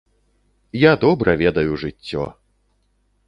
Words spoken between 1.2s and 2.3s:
ведаю жыццё!